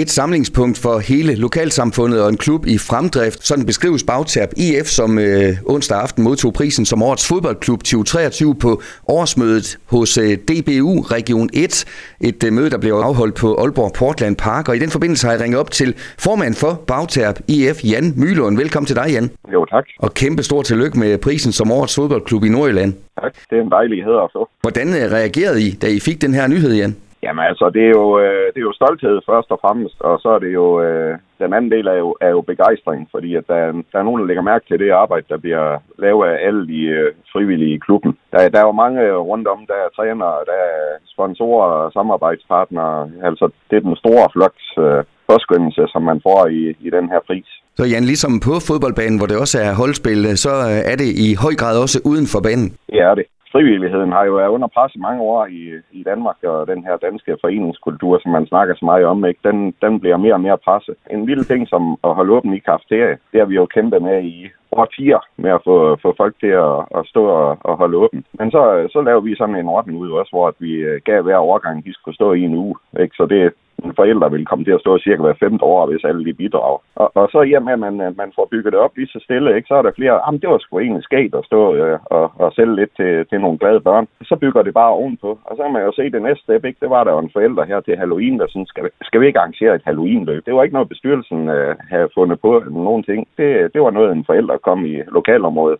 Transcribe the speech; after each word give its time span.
Et 0.00 0.10
samlingspunkt 0.10 0.78
for 0.78 0.98
hele 0.98 1.34
lokalsamfundet 1.34 2.22
og 2.22 2.28
en 2.28 2.36
klub 2.36 2.66
i 2.66 2.78
fremdrift. 2.78 3.46
Sådan 3.46 3.66
beskrives 3.66 4.04
Bagtab 4.04 4.48
IF, 4.56 4.86
som 4.86 5.18
øh, 5.18 5.56
onsdag 5.66 5.98
aften 5.98 6.24
modtog 6.24 6.52
prisen 6.52 6.84
som 6.86 7.02
årets 7.02 7.28
fodboldklub 7.28 7.78
2023 7.78 8.54
på 8.54 8.82
årsmødet 9.08 9.78
hos 9.86 10.18
øh, 10.18 10.32
DBU 10.48 11.00
Region 11.00 11.48
1. 11.52 11.84
Et 12.20 12.44
øh, 12.44 12.52
møde, 12.52 12.70
der 12.70 12.78
blev 12.78 12.94
afholdt 12.94 13.34
på 13.34 13.54
Aalborg 13.54 13.92
Portland 13.92 14.36
Park. 14.36 14.68
Og 14.68 14.76
i 14.76 14.78
den 14.78 14.90
forbindelse 14.90 15.26
har 15.26 15.32
jeg 15.32 15.42
ringet 15.42 15.60
op 15.60 15.70
til 15.70 15.94
formand 16.18 16.54
for 16.54 16.72
Bagtab 16.86 17.38
IF, 17.48 17.84
Jan 17.84 18.12
Mylund. 18.16 18.56
Velkommen 18.56 18.86
til 18.86 18.96
dig, 18.96 19.06
Jan. 19.12 19.30
Jo, 19.52 19.64
tak. 19.64 19.84
Og 19.98 20.14
kæmpe 20.14 20.42
stor 20.42 20.62
tillykke 20.62 20.98
med 20.98 21.18
prisen 21.18 21.52
som 21.52 21.72
årets 21.72 21.94
fodboldklub 21.94 22.44
i 22.44 22.48
Nordjylland. 22.48 22.94
Tak. 23.22 23.34
Det 23.50 23.58
er 23.58 23.62
en 23.62 23.70
dejlig 23.70 24.04
hed 24.04 24.16
at 24.24 24.30
få. 24.32 24.48
Hvordan 24.60 24.88
øh, 24.88 25.12
reagerede 25.12 25.62
I, 25.62 25.70
da 25.70 25.86
I 25.86 26.00
fik 26.00 26.22
den 26.22 26.34
her 26.34 26.46
nyhed, 26.46 26.74
Jan? 26.74 26.96
Jamen 27.22 27.44
altså, 27.50 27.70
det 27.74 27.84
er, 27.88 27.94
jo, 28.00 28.06
øh, 28.24 28.46
det 28.52 28.60
er 28.60 28.68
jo 28.70 28.78
stolthed 28.80 29.16
først 29.30 29.50
og 29.54 29.58
fremmest, 29.64 29.98
og 30.00 30.14
så 30.22 30.28
er 30.28 30.38
det 30.38 30.52
jo, 30.60 30.66
øh, 30.82 31.18
den 31.42 31.52
anden 31.56 31.70
del 31.70 31.86
er 31.86 31.98
jo, 32.04 32.16
er 32.20 32.30
jo 32.36 32.40
begejstring, 32.40 33.08
fordi 33.14 33.30
at 33.34 33.44
der, 33.48 33.60
der 33.92 33.98
er 33.98 34.06
nogen, 34.06 34.20
der 34.20 34.26
lægger 34.26 34.42
mærke 34.50 34.64
til 34.68 34.78
det 34.78 34.90
arbejde, 34.90 35.26
der 35.28 35.38
bliver 35.44 35.78
lavet 35.98 36.26
af 36.32 36.46
alle 36.46 36.62
de 36.72 36.80
øh, 36.98 37.12
frivillige 37.32 37.74
i 37.74 37.82
klubben. 37.86 38.12
Der, 38.32 38.48
der 38.48 38.58
er 38.60 38.66
jo 38.70 38.82
mange 38.84 39.02
rundt 39.30 39.48
om, 39.48 39.60
der 39.70 39.78
er 39.84 39.94
trænere, 39.96 40.38
der 40.50 40.58
er 40.72 40.80
sponsorer 41.14 41.70
og 41.80 41.92
samarbejdspartnere, 41.92 43.10
altså 43.28 43.50
det 43.70 43.76
er 43.76 43.88
den 43.88 43.96
store 43.96 44.28
floks 44.34 44.66
øh, 44.78 45.04
påskyndelse, 45.28 45.82
som 45.92 46.02
man 46.02 46.20
får 46.26 46.46
i, 46.46 46.62
i 46.86 46.90
den 46.96 47.08
her 47.12 47.20
pris. 47.26 47.48
Så 47.76 47.84
Jan, 47.84 48.04
ligesom 48.04 48.40
på 48.46 48.52
fodboldbanen, 48.68 49.18
hvor 49.18 49.26
det 49.26 49.38
også 49.44 49.58
er 49.66 49.74
holdspil, 49.74 50.38
så 50.38 50.52
er 50.92 50.96
det 51.02 51.08
i 51.26 51.28
høj 51.44 51.54
grad 51.60 51.82
også 51.84 51.98
uden 52.10 52.26
for 52.32 52.40
banen? 52.46 52.68
Det 52.92 53.00
er 53.08 53.14
det 53.14 53.26
frivilligheden 53.52 54.12
har 54.12 54.24
jo 54.24 54.34
været 54.34 54.48
under 54.48 54.68
pres 54.68 54.94
i 54.94 54.98
mange 54.98 55.22
år 55.22 55.46
i, 55.46 55.62
i 55.92 56.02
Danmark, 56.02 56.36
og 56.42 56.66
den 56.66 56.84
her 56.84 56.96
danske 56.96 57.36
foreningskultur, 57.40 58.18
som 58.22 58.32
man 58.32 58.46
snakker 58.46 58.74
så 58.74 58.84
meget 58.84 59.04
om, 59.04 59.24
ikke, 59.24 59.40
den, 59.44 59.74
den 59.82 60.00
bliver 60.00 60.16
mere 60.16 60.34
og 60.34 60.40
mere 60.40 60.58
presset. 60.58 60.94
En 61.10 61.26
lille 61.26 61.44
ting 61.44 61.68
som 61.68 61.96
at 62.04 62.14
holde 62.14 62.32
åben 62.32 62.54
i 62.54 62.58
kafeterie, 62.58 63.18
det 63.32 63.40
har 63.40 63.46
vi 63.46 63.54
jo 63.54 63.66
kæmpet 63.66 64.02
med 64.02 64.22
i 64.22 64.48
årtier 64.72 65.20
med 65.36 65.50
at 65.50 65.60
få, 65.64 65.96
få 66.02 66.14
folk 66.16 66.34
til 66.40 66.52
at, 66.66 66.78
at 66.98 67.06
stå 67.06 67.24
og, 67.24 67.58
og 67.60 67.76
holde 67.76 67.96
åben. 67.96 68.24
Men 68.38 68.50
så, 68.50 68.88
så 68.92 69.02
laver 69.02 69.20
vi 69.20 69.36
sådan 69.36 69.56
en 69.56 69.68
ordning 69.68 69.98
ud 69.98 70.10
også, 70.10 70.30
hvor 70.32 70.48
at 70.48 70.54
vi 70.58 70.72
øh, 70.72 71.00
gav 71.04 71.22
hver 71.22 71.36
overgang, 71.36 71.84
de 71.84 71.94
skulle 71.94 72.14
stå 72.14 72.32
i 72.32 72.42
en 72.42 72.54
uge. 72.54 72.76
Ikke? 73.00 73.16
Så 73.16 73.26
det, 73.26 73.52
forældre 74.00 74.30
vil 74.30 74.46
komme 74.46 74.64
til 74.64 74.76
at 74.76 74.80
stå 74.80 74.98
cirka 74.98 75.22
hver 75.22 75.40
femte 75.44 75.64
år, 75.64 75.86
hvis 75.86 76.04
alle 76.04 76.24
de 76.24 76.32
bidrager. 76.32 76.80
Og, 77.02 77.08
og 77.14 77.28
så 77.32 77.40
i 77.42 77.52
og 77.52 77.62
med, 77.62 77.72
at 77.72 77.78
man, 77.86 78.00
øh, 78.00 78.16
man 78.22 78.30
får 78.36 78.48
bygget 78.50 78.72
det 78.72 78.80
op 78.80 78.96
lige 78.96 79.12
så 79.14 79.20
stille, 79.26 79.56
ikke, 79.56 79.68
så 79.68 79.74
er 79.74 79.82
der 79.82 79.98
flere, 79.98 80.14
jamen 80.24 80.40
det 80.40 80.48
var 80.50 80.58
sgu 80.58 80.78
egentlig 80.78 81.04
skægt 81.04 81.34
at 81.34 81.44
stå 81.44 81.74
øh, 81.74 81.98
og, 82.04 82.26
og 82.42 82.52
sælge 82.52 82.76
lidt 82.76 82.92
til, 82.96 83.26
til 83.30 83.40
nogle 83.40 83.58
glade 83.58 83.80
børn. 83.80 84.06
Så 84.22 84.36
bygger 84.36 84.62
det 84.62 84.74
bare 84.74 84.92
ovenpå. 85.00 85.30
Og 85.44 85.56
så 85.56 85.62
kan 85.62 85.72
man 85.72 85.82
jo 85.82 85.92
se 85.92 86.10
det 86.10 86.22
næste 86.22 86.42
step, 86.42 86.64
ikke? 86.64 86.80
det 86.82 86.90
var 86.90 87.04
der 87.04 87.12
jo 87.12 87.18
en 87.18 87.34
forælder 87.36 87.64
her 87.64 87.80
til 87.80 87.96
Halloween, 87.96 88.38
der 88.38 88.46
sådan, 88.48 88.66
skal, 88.66 88.90
skal 89.02 89.20
vi 89.20 89.26
ikke 89.26 89.38
arrangere 89.40 89.74
et 89.74 89.88
Halloween-løb? 89.88 90.46
Det 90.46 90.54
var 90.54 90.62
ikke 90.62 90.78
noget, 90.78 90.88
bestyrelsen 90.88 91.48
øh, 91.48 91.76
havde 91.90 92.08
fundet 92.14 92.40
på 92.40 92.62
nogen 92.70 93.02
ting. 93.02 93.28
Det, 93.38 93.74
det 93.74 93.80
var 93.82 93.90
noget, 93.90 94.12
en 94.12 94.24
forælder 94.24 94.56
kom 94.56 94.84
i 94.84 94.94
lokalområdet 95.08 95.78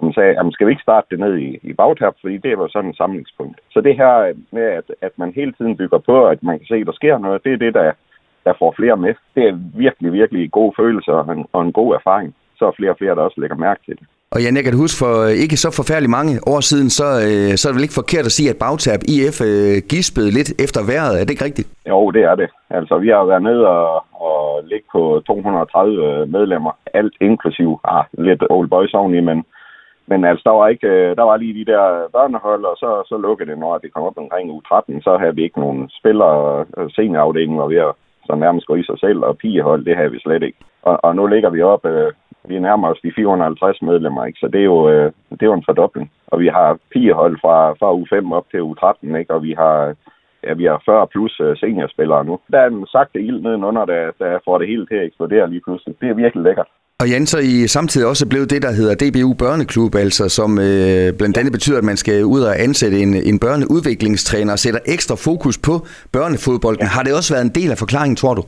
som 0.00 0.12
sagde, 0.12 0.38
at 0.38 0.46
skal 0.52 0.66
vi 0.66 0.72
ikke 0.72 0.88
starte 0.88 1.06
det 1.10 1.18
ned 1.24 1.34
i, 1.46 1.48
i 1.62 1.72
Bagtab, 1.72 2.14
fordi 2.20 2.36
det 2.46 2.58
var 2.58 2.68
sådan 2.68 2.90
et 2.90 2.96
samlingspunkt. 2.96 3.56
Så 3.72 3.80
det 3.80 3.94
her 3.96 4.14
med, 4.56 4.66
at, 4.78 4.86
at 5.06 5.12
man 5.16 5.32
hele 5.38 5.52
tiden 5.52 5.76
bygger 5.76 5.98
på, 5.98 6.16
at 6.26 6.42
man 6.42 6.58
kan 6.58 6.66
se, 6.66 6.74
at 6.74 6.86
der 6.86 7.00
sker 7.00 7.18
noget, 7.18 7.44
det 7.44 7.52
er 7.52 7.56
det, 7.64 7.74
der, 7.74 7.92
der 8.44 8.52
får 8.58 8.74
flere 8.76 8.96
med. 8.96 9.14
Det 9.34 9.44
er 9.48 9.58
virkelig, 9.84 10.12
virkelig 10.12 10.50
god 10.50 10.72
følelse 10.80 11.10
og 11.12 11.32
en, 11.32 11.46
og 11.52 11.62
en 11.62 11.72
god 11.72 11.94
erfaring. 11.94 12.34
Så 12.58 12.66
er 12.66 12.72
flere 12.76 12.90
og 12.90 12.98
flere, 12.98 13.14
der 13.14 13.22
også 13.22 13.40
lægger 13.40 13.56
mærke 13.56 13.80
til 13.86 13.96
det. 14.00 14.06
Og 14.34 14.42
Jan, 14.42 14.56
jeg 14.56 14.64
kan 14.64 14.82
huske 14.84 14.98
for 15.04 15.14
øh, 15.26 15.44
ikke 15.44 15.56
så 15.64 15.68
forfærdeligt 15.80 16.16
mange 16.18 16.32
år 16.52 16.60
siden, 16.70 16.88
så, 16.98 17.08
øh, 17.28 17.50
så 17.58 17.62
er 17.64 17.70
det 17.70 17.78
vel 17.78 17.88
ikke 17.88 18.00
forkert 18.02 18.26
at 18.26 18.36
sige, 18.38 18.50
at 18.50 18.60
Bagtab 18.64 19.02
IF 19.14 19.38
øh, 19.50 19.76
gispede 19.92 20.30
lidt 20.38 20.50
efter 20.64 20.80
vejret. 20.90 21.14
Er 21.14 21.24
det 21.24 21.32
ikke 21.34 21.48
rigtigt? 21.48 21.68
Jo, 21.92 22.10
det 22.16 22.22
er 22.30 22.34
det. 22.42 22.48
Altså, 22.78 22.94
vi 23.04 23.08
har 23.08 23.24
været 23.30 23.42
nede 23.42 23.62
og, 23.76 24.04
og 24.28 24.40
ligge 24.70 24.86
på 24.94 25.22
230 25.26 26.26
medlemmer, 26.36 26.72
alt 26.94 27.14
inklusiv 27.20 27.70
ah, 27.84 28.04
lidt 28.26 28.42
old 28.50 28.68
boys 28.68 28.94
oveni, 28.94 29.20
men 29.20 29.38
men 30.10 30.24
altså, 30.24 30.42
der 30.48 30.54
var, 30.58 30.68
ikke, 30.68 30.88
øh, 30.88 31.16
der 31.16 31.22
var 31.30 31.36
lige 31.36 31.58
de 31.60 31.70
der 31.72 31.84
børnehold, 32.12 32.64
og 32.64 32.76
så, 32.76 32.90
så 33.10 33.16
lukkede 33.16 33.50
det, 33.50 33.58
når 33.58 33.78
det 33.78 33.92
kom 33.92 34.02
op 34.02 34.18
omkring 34.18 34.50
u 34.50 34.60
13, 34.60 35.02
så 35.02 35.16
havde 35.16 35.34
vi 35.34 35.42
ikke 35.42 35.60
nogen 35.60 35.90
spillere, 35.98 36.64
øh, 36.78 36.90
seniorafdelingen 36.90 37.58
var 37.58 37.66
ved 37.66 37.76
at 37.88 37.92
så 38.24 38.34
nærmest 38.34 38.66
gå 38.66 38.74
i 38.74 38.84
sig 38.84 38.98
selv, 38.98 39.20
og 39.28 39.38
pigehold, 39.38 39.84
det 39.84 39.96
havde 39.96 40.10
vi 40.10 40.20
slet 40.20 40.42
ikke. 40.42 40.58
Og, 40.82 41.04
og 41.04 41.16
nu 41.16 41.26
ligger 41.26 41.50
vi 41.50 41.62
op, 41.62 41.84
øh, 41.86 42.12
vi 42.48 42.58
nærmer 42.58 42.88
os 42.88 43.00
de 43.04 43.12
450 43.16 43.82
medlemmer, 43.82 44.24
ikke? 44.24 44.38
så 44.38 44.48
det 44.48 44.60
er, 44.60 44.64
jo, 44.64 44.90
øh, 44.90 45.12
det 45.30 45.42
er 45.42 45.52
jo 45.52 45.60
en 45.60 45.68
fordobling. 45.68 46.12
Og 46.26 46.40
vi 46.40 46.48
har 46.48 46.78
pigehold 46.92 47.38
fra, 47.40 47.72
fra 47.72 47.92
u 47.92 48.06
5 48.10 48.32
op 48.32 48.46
til 48.50 48.62
u 48.62 48.74
13, 48.74 49.16
ikke? 49.16 49.34
og 49.34 49.42
vi 49.42 49.52
har, 49.52 49.94
ja, 50.44 50.52
vi 50.52 50.64
har 50.64 50.82
40 50.84 51.06
plus 51.06 51.40
øh, 51.40 51.56
seniorspillere 51.56 52.24
nu. 52.24 52.38
Der 52.52 52.58
er 52.60 52.66
en 52.66 52.86
sagte 52.86 53.20
ild 53.20 53.40
nedenunder, 53.40 53.84
der, 53.84 54.10
der 54.18 54.38
får 54.44 54.58
det 54.58 54.68
hele 54.68 54.86
til 54.86 54.94
at 54.94 55.06
eksplodere 55.06 55.50
lige 55.50 55.62
pludselig. 55.66 55.94
Det 56.00 56.08
er 56.08 56.14
virkelig 56.14 56.44
lækkert. 56.44 56.68
Og 57.00 57.08
Jan, 57.08 57.26
så 57.26 57.38
I 57.38 57.68
samtidig 57.68 58.06
også 58.06 58.26
blevet 58.26 58.50
det, 58.50 58.62
der 58.62 58.72
hedder 58.72 58.94
DBU 58.94 59.34
Børneklub, 59.34 59.94
altså 59.94 60.28
som 60.28 60.58
øh, 60.58 61.12
blandt 61.12 61.36
andet 61.36 61.52
betyder, 61.52 61.78
at 61.78 61.84
man 61.84 61.96
skal 61.96 62.24
ud 62.24 62.40
og 62.40 62.62
ansætte 62.62 63.00
en, 63.00 63.14
en 63.14 63.38
børneudviklingstræner 63.38 64.52
og 64.52 64.58
sætter 64.58 64.80
ekstra 64.86 65.14
fokus 65.14 65.58
på 65.58 65.86
børnefodbolden. 66.12 66.82
Ja. 66.82 66.88
Har 66.88 67.02
det 67.02 67.14
også 67.14 67.34
været 67.34 67.44
en 67.44 67.50
del 67.54 67.70
af 67.70 67.78
forklaringen, 67.78 68.16
tror 68.16 68.34
du? 68.34 68.44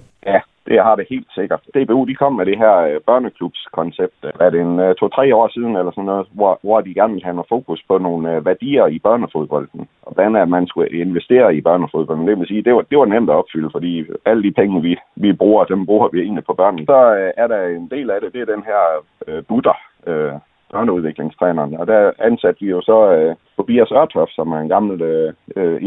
Ja, 0.73 0.77
det 0.77 0.85
har 0.85 0.97
det 0.97 1.07
helt 1.11 1.31
sikkert. 1.35 1.63
DBU 1.75 2.05
de 2.05 2.15
kom 2.15 2.33
med 2.33 2.47
det 2.47 2.59
her 2.59 2.77
øh, 2.77 3.01
børneklubskoncept, 3.07 4.19
øh, 4.25 4.33
er 4.41 4.51
det 4.51 4.61
en 4.61 4.81
øh, 4.81 4.95
to-tre 4.95 5.35
år 5.35 5.49
siden, 5.49 5.77
eller 5.77 5.93
sådan 5.93 6.05
noget, 6.05 6.27
hvor, 6.33 6.59
hvor 6.63 6.81
de 6.81 6.95
gerne 6.95 7.13
ville 7.13 7.25
have 7.25 7.35
noget 7.35 7.49
fokus 7.49 7.81
på 7.89 7.99
nogle 7.99 8.35
øh, 8.35 8.47
værdier 8.47 8.87
i 8.87 8.99
børnefodbolden. 8.99 9.81
Og 10.03 10.13
hvordan 10.15 10.37
at 10.37 10.49
man 10.49 10.67
skulle 10.67 11.01
investere 11.01 11.57
i 11.57 11.61
børnefodbolden. 11.61 12.27
Det 12.29 12.39
vil 12.39 12.47
sige, 12.47 12.63
det 12.63 12.75
var, 12.75 12.83
det 12.91 12.99
var 12.99 13.05
nemt 13.05 13.31
at 13.31 13.37
opfylde, 13.37 13.71
fordi 13.73 14.05
alle 14.25 14.43
de 14.43 14.53
penge, 14.53 14.83
vi, 14.83 14.97
vi 15.17 15.33
bruger, 15.33 15.65
dem 15.65 15.87
bruger 15.87 16.09
vi 16.13 16.21
egentlig 16.21 16.45
på 16.45 16.55
børnene. 16.55 16.87
Så 16.87 17.01
øh, 17.19 17.31
er 17.37 17.47
der 17.47 17.67
en 17.67 17.89
del 17.91 18.11
af 18.11 18.21
det, 18.21 18.33
det 18.33 18.41
er 18.41 18.55
den 18.55 18.65
her 18.71 18.83
øh, 19.29 19.43
butter, 19.49 19.77
øh, 20.07 20.33
børneudviklingstræneren. 20.73 21.77
Og 21.81 21.87
der 21.87 22.13
ansatte 22.19 22.61
vi 22.61 22.71
jo 22.71 22.81
så 22.81 22.99
øh, 23.17 23.35
Tobias 23.57 23.93
Ørtof, 23.93 24.29
som 24.39 24.53
er 24.53 24.61
en 24.61 24.69
gammel 24.69 25.03
øh, 25.03 25.33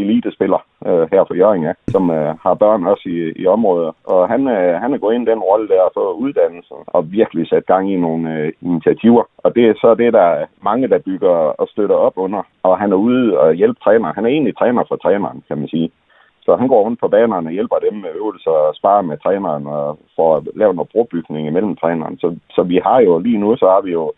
elitespiller 0.01 0.61
øh, 0.87 1.05
her 1.11 1.23
for 1.27 1.35
Jørgen, 1.41 1.63
ja, 1.63 1.73
som 1.87 2.03
øh, 2.11 2.31
har 2.43 2.53
børn 2.53 2.87
også 2.91 3.05
i, 3.09 3.41
i 3.41 3.47
området. 3.47 3.91
Og 4.03 4.29
han, 4.29 4.41
øh, 4.47 4.73
han 4.81 4.93
er 4.93 4.97
gået 4.97 5.15
ind 5.15 5.27
i 5.27 5.31
den 5.31 5.39
rolle 5.39 5.67
der 5.67 5.93
for 5.93 6.11
uddannelse 6.11 6.75
og 6.87 7.11
virkelig 7.11 7.47
sat 7.47 7.65
gang 7.65 7.91
i 7.93 7.95
nogle 7.95 8.23
øh, 8.33 8.51
initiativer. 8.61 9.23
Og 9.37 9.55
det 9.55 9.63
er 9.65 9.73
så 9.73 9.95
det, 9.95 10.13
der 10.13 10.27
er 10.39 10.45
mange, 10.63 10.87
der 10.87 11.05
bygger 11.07 11.35
og 11.61 11.67
støtter 11.67 11.95
op 11.95 12.13
under. 12.15 12.43
Og 12.63 12.79
han 12.79 12.91
er 12.91 12.95
ude 12.95 13.39
og 13.39 13.53
hjælpe 13.53 13.79
træner. 13.83 14.13
Han 14.13 14.25
er 14.25 14.29
egentlig 14.29 14.57
træner 14.57 14.83
for 14.87 14.95
træneren, 14.95 15.43
kan 15.47 15.57
man 15.57 15.67
sige. 15.67 15.91
Så 16.45 16.55
han 16.55 16.67
går 16.67 16.83
rundt 16.83 16.99
på 16.99 17.07
banerne 17.07 17.47
og 17.47 17.53
hjælper 17.53 17.75
dem 17.75 17.93
med 17.93 18.09
øvelser 18.15 18.51
og 18.51 18.75
sparer 18.75 19.01
med 19.01 19.17
træneren 19.17 19.67
og 19.67 19.97
får 20.15 20.43
lavet 20.55 20.75
noget 20.75 20.89
brobygning 20.93 21.47
imellem 21.47 21.75
træneren. 21.75 22.17
Så, 22.17 22.35
så 22.55 22.63
vi 22.63 22.77
har 22.83 22.99
jo 22.99 23.19
lige 23.19 23.37
nu, 23.37 23.55
så 23.57 23.65
har 23.65 23.81
vi 23.81 23.91
jo 23.91 24.11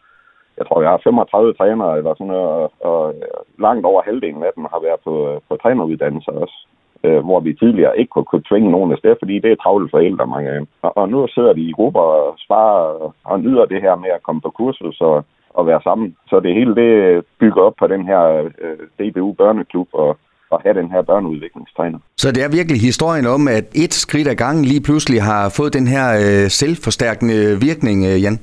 jeg 0.57 0.65
tror, 0.65 0.81
jeg 0.81 0.91
har 0.91 1.01
35 1.03 1.53
trænere, 1.53 1.97
eller 1.97 2.13
sådan 2.13 2.33
noget, 2.33 2.49
og, 2.49 2.71
og 2.89 3.01
øh, 3.15 3.39
langt 3.65 3.85
over 3.85 4.01
halvdelen 4.07 4.43
af 4.43 4.51
dem 4.55 4.65
har 4.73 4.81
været 4.87 4.99
på, 5.07 5.13
øh, 5.29 5.37
på 5.49 5.53
træneruddannelse 5.63 6.31
også. 6.43 6.57
Øh, 7.03 7.19
hvor 7.27 7.39
vi 7.39 7.53
tidligere 7.53 7.97
ikke 7.99 8.11
kunne, 8.13 8.29
kunne 8.31 8.47
tvinge 8.49 8.71
nogen 8.71 8.91
af 8.91 8.97
sted, 8.97 9.15
fordi 9.21 9.35
det 9.39 9.51
er 9.51 9.55
travle 9.63 9.89
forældre, 9.91 10.27
mange 10.27 10.49
af 10.49 10.55
dem. 10.59 10.67
Og, 10.81 10.91
og 10.97 11.09
nu 11.09 11.27
sidder 11.35 11.53
de 11.53 11.61
i 11.61 11.77
grupper 11.77 12.05
og 12.19 12.35
sparer 12.45 13.13
og 13.31 13.39
nyder 13.39 13.65
det 13.65 13.81
her 13.81 13.95
med 13.95 14.11
at 14.15 14.23
komme 14.23 14.41
på 14.41 14.49
kursus 14.49 15.01
og, 15.01 15.25
og 15.49 15.67
være 15.67 15.81
sammen. 15.83 16.15
Så 16.29 16.39
det 16.39 16.53
hele 16.53 16.75
det 16.75 16.91
bygger 17.39 17.61
op 17.61 17.75
på 17.79 17.87
den 17.87 18.03
her 18.05 18.21
øh, 18.63 18.77
DBU 18.99 19.33
børneklub 19.33 19.87
og, 19.93 20.17
at 20.51 20.59
have 20.63 20.75
den 20.81 20.91
her 20.91 21.01
børneudviklingstræner. 21.01 21.99
Så 22.17 22.31
det 22.31 22.43
er 22.43 22.49
virkelig 22.59 22.81
historien 22.81 23.25
om, 23.25 23.47
at 23.47 23.65
et 23.75 23.93
skridt 23.93 24.27
ad 24.27 24.35
gangen 24.35 24.65
lige 24.65 24.83
pludselig 24.87 25.21
har 25.21 25.53
fået 25.57 25.73
den 25.73 25.87
her 25.87 26.07
øh, 26.25 26.49
selvforstærkende 26.61 27.39
virkning, 27.67 28.05
øh, 28.09 28.23
Jan? 28.23 28.39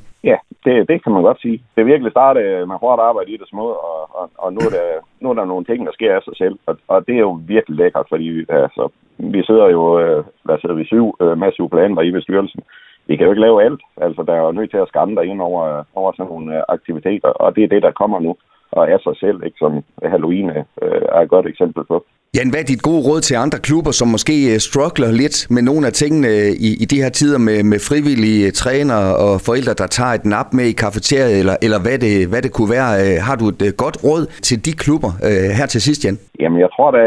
Det, 0.64 0.88
det 0.88 1.02
kan 1.02 1.12
man 1.12 1.22
godt 1.22 1.40
sige. 1.40 1.58
Det 1.74 1.80
er 1.80 1.92
virkelig 1.92 2.10
startet 2.12 2.42
øh, 2.42 2.68
med 2.68 2.76
hårdt 2.76 3.00
arbejde 3.00 3.30
i 3.30 3.36
det 3.36 3.48
små, 3.48 3.66
og, 3.88 4.00
og, 4.18 4.30
og 4.38 4.52
nu, 4.52 4.60
er 4.68 4.72
der, 4.76 4.86
nu 5.20 5.30
er 5.30 5.34
der 5.34 5.44
nogle 5.44 5.64
ting, 5.64 5.86
der 5.86 5.92
sker 5.92 6.16
af 6.16 6.22
sig 6.22 6.36
selv. 6.36 6.58
Og, 6.66 6.78
og 6.88 7.06
det 7.06 7.14
er 7.14 7.24
jo 7.28 7.40
virkelig 7.46 7.76
lækkert, 7.78 8.06
fordi 8.08 8.28
altså, 8.48 8.88
vi 9.18 9.42
sidder 9.44 9.68
jo, 9.68 10.00
øh, 10.00 10.24
hvad 10.44 10.58
sidder 10.58 10.74
vi, 10.74 10.84
syv 10.84 11.16
øh, 11.20 11.38
massive 11.38 11.70
planer 11.70 12.02
i 12.02 12.10
bestyrelsen. 12.10 12.62
Vi 13.06 13.16
kan 13.16 13.24
jo 13.24 13.32
ikke 13.32 13.46
lave 13.46 13.62
alt. 13.62 13.82
Altså, 13.96 14.22
der 14.22 14.32
er 14.34 14.42
jo 14.46 14.52
nødt 14.52 14.70
til 14.70 14.78
at 14.84 14.88
skamme 14.88 15.26
ind 15.26 15.40
over, 15.40 15.78
øh, 15.78 15.84
over 15.94 16.12
sådan 16.12 16.30
nogle 16.32 16.70
aktiviteter, 16.70 17.28
og 17.28 17.56
det 17.56 17.64
er 17.64 17.68
det, 17.68 17.82
der 17.82 17.90
kommer 18.00 18.20
nu 18.20 18.36
og 18.70 18.90
af 18.90 19.00
sig 19.00 19.16
selv, 19.16 19.38
ikke, 19.44 19.58
som 19.58 19.84
Halloween 20.02 20.50
øh, 20.50 21.02
er 21.16 21.20
et 21.20 21.28
godt 21.28 21.46
eksempel 21.46 21.84
på. 21.84 22.04
Jan, 22.36 22.50
hvad 22.52 22.62
er 22.62 22.70
dit 22.72 22.82
gode 22.88 23.02
råd 23.08 23.20
til 23.28 23.36
andre 23.44 23.58
klubber, 23.68 23.92
som 24.00 24.08
måske 24.16 24.36
øh, 24.52 24.58
struggler 24.68 25.10
lidt 25.22 25.36
med 25.54 25.62
nogle 25.70 25.84
af 25.88 25.94
tingene 26.02 26.28
øh, 26.36 26.50
i, 26.68 26.70
i 26.82 26.86
de 26.92 27.02
her 27.02 27.12
tider 27.18 27.40
med, 27.48 27.58
med 27.72 27.78
frivillige 27.90 28.42
øh, 28.46 28.52
trænere 28.62 29.06
og 29.24 29.32
forældre, 29.48 29.74
der 29.82 29.88
tager 29.98 30.14
et 30.18 30.24
nap 30.34 30.48
med 30.58 30.66
i 30.72 30.76
kafeteriet, 30.84 31.34
eller, 31.42 31.56
eller 31.66 31.78
hvad, 31.84 31.98
det, 32.04 32.14
hvad 32.30 32.42
det 32.44 32.52
kunne 32.56 32.70
være? 32.76 32.88
Har 33.28 33.36
du 33.40 33.46
et 33.52 33.62
godt 33.84 33.96
råd 34.06 34.22
til 34.48 34.56
de 34.66 34.72
klubber 34.84 35.10
her 35.58 35.66
til 35.72 35.80
sidst, 35.86 36.00
Jan? 36.04 36.18
Jamen, 36.42 36.58
jeg 36.64 36.70
tror, 36.74 36.88
at 36.90 36.98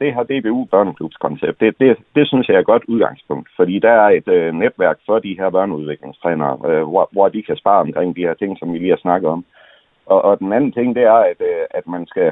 det 0.00 0.14
her 0.14 0.24
DBU 0.30 0.60
børneklubskoncept, 0.74 1.56
det, 1.62 1.70
det, 1.82 1.88
det 2.16 2.24
synes 2.30 2.44
jeg 2.46 2.56
er 2.56 2.64
et 2.64 2.72
godt 2.74 2.84
udgangspunkt, 2.92 3.48
fordi 3.58 3.74
der 3.86 3.94
er 4.04 4.08
et 4.18 4.28
øh, 4.36 4.48
netværk 4.62 4.98
for 5.08 5.16
de 5.26 5.36
her 5.40 5.48
børneudviklingstrænere, 5.56 6.54
øh, 6.70 6.84
hvor, 6.92 7.04
hvor 7.14 7.28
de 7.34 7.42
kan 7.48 7.56
spare 7.62 7.80
omkring 7.86 8.16
de 8.16 8.26
her 8.28 8.34
ting, 8.34 8.50
som 8.58 8.72
vi 8.72 8.78
lige 8.78 8.94
har 8.96 9.04
snakket 9.06 9.28
om. 9.36 9.44
Og, 10.12 10.18
og 10.28 10.38
den 10.38 10.52
anden 10.52 10.72
ting, 10.72 10.88
det 10.96 11.04
er, 11.14 11.20
at, 11.32 11.40
øh, 11.50 11.64
at 11.78 11.86
man 11.94 12.06
skal 12.12 12.28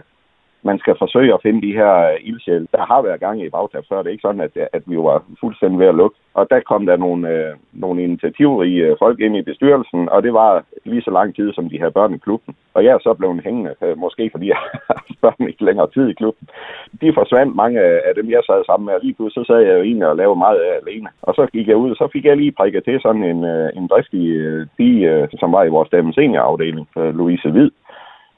man 0.64 0.78
skal 0.78 0.94
forsøge 0.98 1.34
at 1.34 1.42
finde 1.42 1.66
de 1.66 1.72
her 1.72 1.94
øh, 2.12 2.16
ildsjæl. 2.28 2.68
Der 2.72 2.82
har 2.90 3.02
været 3.02 3.20
gang 3.20 3.42
i 3.42 3.48
bagtab 3.48 3.84
før. 3.88 3.98
Det 3.98 4.06
er 4.06 4.16
ikke 4.16 4.28
sådan, 4.28 4.40
at, 4.40 4.56
at 4.72 4.82
vi 4.86 4.96
var 4.96 5.24
fuldstændig 5.40 5.78
ved 5.78 5.86
at 5.86 5.94
lukke. 5.94 6.16
Og 6.34 6.46
der 6.50 6.60
kom 6.60 6.86
der 6.86 6.96
nogle, 6.96 7.28
øh, 7.28 7.54
nogle 7.72 8.02
initiativrige 8.02 8.82
øh, 8.86 8.96
folk 8.98 9.20
ind 9.20 9.36
i 9.36 9.42
bestyrelsen, 9.42 10.08
og 10.08 10.22
det 10.22 10.32
var 10.32 10.64
lige 10.84 11.02
så 11.02 11.10
lang 11.10 11.34
tid, 11.36 11.52
som 11.52 11.68
de 11.68 11.78
her 11.78 11.90
børn 11.90 12.14
i 12.14 12.18
klubben. 12.18 12.54
Og 12.74 12.84
jeg 12.84 12.92
er 12.92 12.98
så 12.98 13.14
blevet 13.14 13.44
hængende, 13.44 13.74
øh, 13.82 13.98
måske 13.98 14.30
fordi 14.32 14.48
jeg 14.48 14.56
har 14.88 15.04
børn 15.20 15.48
ikke 15.48 15.64
længere 15.64 15.90
tid 15.90 16.08
i 16.08 16.18
klubben. 16.20 16.48
De 17.00 17.14
forsvandt 17.14 17.56
mange 17.56 17.80
af 17.80 18.14
dem, 18.14 18.30
jeg 18.30 18.42
sad 18.46 18.64
sammen 18.64 18.86
med, 18.86 18.94
og 18.94 19.00
lige 19.02 19.14
pludselig 19.14 19.46
så 19.46 19.52
sad 19.52 19.60
jeg 19.60 19.74
jo 19.78 19.82
egentlig 19.82 20.08
og 20.08 20.16
lavede 20.16 20.38
meget 20.38 20.58
af 20.58 20.72
alene. 20.82 21.08
Og 21.22 21.34
så 21.34 21.46
gik 21.46 21.68
jeg 21.68 21.76
ud, 21.76 21.90
og 21.90 21.96
så 21.96 22.08
fik 22.12 22.24
jeg 22.24 22.36
lige 22.36 22.52
prikket 22.52 22.84
til 22.84 23.00
sådan 23.00 23.24
en, 23.24 23.44
øh, 23.44 23.70
en 23.76 23.86
driftig 23.86 24.26
øh, 24.28 24.66
pige, 24.76 25.10
øh, 25.10 25.28
som 25.40 25.52
var 25.52 25.64
i 25.64 25.74
vores 25.76 25.90
dame 25.90 26.12
seniorafdeling, 26.12 26.88
Louise 26.96 27.50
Hvid 27.50 27.70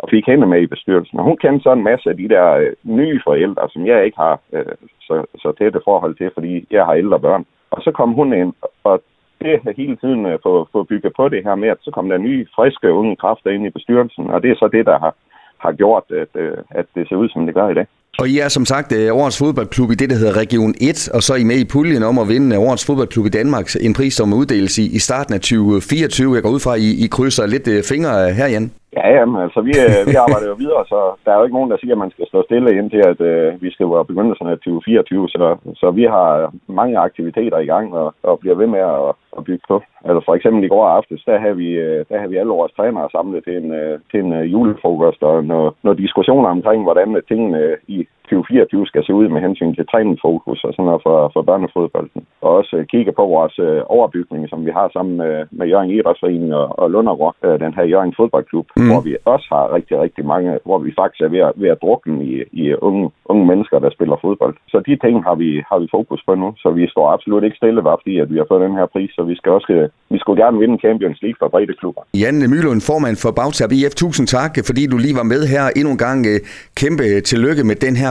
og 0.05 0.11
fik 0.15 0.27
hende 0.27 0.47
med 0.47 0.61
i 0.63 0.73
bestyrelsen. 0.75 1.19
Og 1.19 1.25
hun 1.25 1.37
kendte 1.43 1.63
så 1.63 1.73
en 1.73 1.89
masse 1.91 2.07
af 2.11 2.17
de 2.17 2.29
der 2.35 2.47
øh, 2.63 2.73
nye 2.83 3.21
forældre, 3.27 3.65
som 3.73 3.87
jeg 3.87 4.05
ikke 4.05 4.19
har 4.27 4.35
øh, 4.53 4.77
så, 5.07 5.17
så 5.43 5.49
tætte 5.59 5.81
forhold 5.85 6.15
til, 6.17 6.31
fordi 6.35 6.67
jeg 6.71 6.85
har 6.85 6.95
ældre 6.95 7.21
børn. 7.21 7.45
Og 7.71 7.83
så 7.85 7.91
kom 7.99 8.11
hun 8.13 8.33
ind, 8.33 8.53
og 8.85 9.03
det 9.43 9.61
har 9.65 9.73
hele 9.83 9.97
tiden 9.97 10.27
øh, 10.27 10.39
få, 10.43 10.69
få 10.73 10.83
bygget 10.83 11.13
på 11.17 11.29
det 11.29 11.45
her 11.47 11.55
med, 11.55 11.69
at 11.69 11.81
så 11.81 11.91
kom 11.91 12.09
der 12.09 12.19
nye, 12.19 12.47
friske, 12.57 12.93
unge 12.93 13.17
kræfter 13.17 13.51
ind 13.51 13.67
i 13.67 13.77
bestyrelsen, 13.77 14.25
og 14.31 14.43
det 14.43 14.51
er 14.51 14.57
så 14.63 14.69
det, 14.77 14.87
der 14.87 14.99
har, 14.99 15.15
har 15.65 15.73
gjort, 15.73 16.05
at, 16.23 16.33
øh, 16.43 16.57
at 16.71 16.87
det 16.95 17.09
ser 17.09 17.17
ud, 17.17 17.29
som 17.29 17.47
det 17.47 17.55
gør 17.55 17.69
i 17.69 17.75
dag. 17.75 17.87
Og 18.19 18.29
I 18.29 18.39
er 18.39 18.49
som 18.49 18.65
sagt 18.65 18.93
øh, 18.93 19.17
årets 19.17 19.39
fodboldklub 19.39 19.91
i 19.91 19.95
det, 19.95 20.11
der 20.11 20.17
hedder 20.17 20.37
Region 20.37 20.75
1, 20.81 21.09
og 21.15 21.23
så 21.23 21.33
er 21.35 21.37
I 21.37 21.45
med 21.45 21.57
i 21.57 21.65
puljen 21.65 22.03
om 22.03 22.19
at 22.19 22.29
vinde 22.29 22.59
årets 22.59 22.87
fodboldklub 22.87 23.27
i 23.27 23.29
Danmark, 23.29 23.67
en 23.81 23.95
pris, 23.95 24.15
som 24.15 24.33
uddeles 24.33 24.79
i, 24.79 24.97
i 24.97 24.99
starten 24.99 25.35
af 25.35 25.41
2024. 25.41 26.35
Jeg 26.35 26.43
går 26.43 26.51
ud 26.51 26.61
fra, 26.61 26.75
at 26.75 26.81
I, 26.81 27.05
I 27.05 27.07
krydser 27.07 27.47
lidt 27.47 27.69
øh, 27.69 27.83
fingre 27.91 28.29
øh, 28.29 28.37
her, 28.39 28.47
Jan. 28.47 28.71
Ja, 28.97 29.07
jamen, 29.17 29.43
altså 29.47 29.61
vi, 29.69 29.73
øh, 29.85 30.01
vi 30.11 30.15
arbejder 30.25 30.49
jo 30.49 30.57
videre, 30.65 30.85
så 30.93 30.99
der 31.25 31.31
er 31.33 31.39
jo 31.39 31.45
ikke 31.45 31.59
nogen, 31.59 31.71
der 31.71 31.79
siger, 31.81 31.95
at 31.95 32.03
man 32.05 32.11
skal 32.11 32.27
stå 32.29 32.39
stille 32.43 32.79
indtil, 32.79 33.03
at 33.13 33.21
øh, 33.21 33.63
vi 33.63 33.71
skal 33.71 33.87
være 33.95 34.11
begyndelsen 34.11 34.47
af 34.47 34.57
2024. 34.57 35.29
Så, 35.29 35.57
så 35.81 35.91
vi 35.91 36.05
har 36.15 36.53
mange 36.67 36.99
aktiviteter 36.99 37.59
i 37.59 37.71
gang 37.73 37.95
og, 37.95 38.15
og 38.23 38.39
bliver 38.39 38.57
ved 38.61 38.67
med 38.67 38.83
at, 38.95 39.13
at 39.39 39.45
bygge 39.45 39.65
på. 39.69 39.77
Altså 40.05 40.21
for 40.25 40.35
eksempel 40.35 40.65
i 40.65 40.73
går 40.75 40.87
aftes, 40.89 41.23
der 41.27 41.39
har 41.39 41.53
vi, 41.63 41.69
øh, 41.87 42.05
der 42.09 42.21
har 42.21 42.29
vi 42.29 42.37
alle 42.37 42.53
vores 42.59 42.73
trænere 42.73 43.09
samlet 43.13 43.45
til 43.45 43.57
en, 43.57 43.73
øh, 43.81 43.99
til 44.11 44.21
en 44.21 44.33
julefrokost 44.55 45.23
og 45.23 45.45
noget, 45.45 45.75
noget 45.83 45.99
diskussioner 45.99 46.49
omkring, 46.49 46.83
hvordan 46.83 47.23
tingene 47.29 47.77
i 47.87 48.07
2024 48.31 48.87
skal 48.87 49.05
se 49.05 49.13
ud 49.21 49.29
med 49.29 49.41
hensyn 49.47 49.75
til 49.75 49.87
træningsfokus 49.93 50.65
og 50.67 50.73
sådan 50.73 50.89
noget 50.89 51.03
for, 51.07 51.19
for 51.35 51.43
børnefodbolden. 51.51 52.23
Og 52.45 52.51
også 52.61 52.85
kigge 52.93 53.13
på 53.13 53.25
vores 53.37 53.57
overbygning, 53.97 54.49
som 54.49 54.61
vi 54.67 54.71
har 54.79 54.89
sammen 54.93 55.15
med, 55.23 55.35
med 55.59 55.67
Jørgen 55.73 55.91
Idrætsforening 55.91 56.55
og, 56.55 56.67
og 56.81 56.91
Lundergaard, 56.91 57.37
den 57.65 57.75
her 57.77 57.85
Jørgen 57.93 58.15
Fodboldklub. 58.19 58.67
Mm 58.77 58.95
hvor 58.95 59.03
vi 59.09 59.13
også 59.35 59.47
har 59.55 59.65
rigtig, 59.77 59.97
rigtig 60.05 60.25
mange, 60.33 60.51
hvor 60.69 60.79
vi 60.87 60.91
faktisk 61.01 61.21
er 61.27 61.31
ved 61.35 61.43
at, 61.49 61.53
ved 61.63 61.69
at 61.75 61.83
drukne 61.85 62.17
i, 62.31 62.35
i 62.63 62.65
unge, 62.89 63.05
unge 63.33 63.45
mennesker, 63.51 63.79
der 63.85 63.91
spiller 63.97 64.17
fodbold. 64.25 64.55
Så 64.73 64.79
de 64.89 64.95
ting 65.05 65.17
har 65.29 65.37
vi, 65.43 65.51
har 65.71 65.79
vi 65.83 65.87
fokus 65.97 66.21
på 66.27 66.33
nu, 66.43 66.49
så 66.63 66.69
vi 66.79 66.85
står 66.95 67.07
absolut 67.17 67.45
ikke 67.45 67.61
stille, 67.61 67.83
bare 67.89 67.99
fordi 68.03 68.15
at 68.23 68.29
vi 68.33 68.37
har 68.41 68.47
fået 68.51 68.67
den 68.67 68.79
her 68.79 68.87
pris, 68.95 69.11
så 69.17 69.23
vi 69.31 69.35
skal 69.41 69.53
også 69.59 69.89
vi 70.15 70.19
skulle 70.19 70.43
gerne 70.45 70.59
vinde 70.63 70.77
Champions 70.85 71.19
League 71.25 71.39
for 71.41 71.49
brede 71.49 71.75
klubber. 71.81 72.03
Jan 72.23 72.39
Mylund, 72.53 72.81
formand 72.91 73.17
for 73.25 73.31
Bagtab 73.39 73.73
IF, 73.79 73.95
tusind 74.03 74.27
tak, 74.37 74.53
fordi 74.69 74.83
du 74.93 74.97
lige 75.05 75.17
var 75.21 75.29
med 75.35 75.43
her 75.55 75.65
endnu 75.79 75.91
en 75.97 76.03
gang. 76.07 76.21
Øh, 76.31 76.39
kæmpe 76.81 77.05
tillykke 77.31 77.63
med 77.71 77.77
den 77.87 77.95
her 78.03 78.11